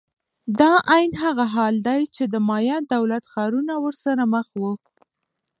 دا 0.59 0.71
عین 0.93 1.11
هغه 1.23 1.45
حالت 1.55 1.81
دی 1.87 2.01
چې 2.15 2.23
د 2.33 2.35
مایا 2.49 2.77
دولت 2.95 3.23
ښارونه 3.31 3.73
ورسره 3.85 4.23
مخ 4.33 4.47
وو. 4.59 4.73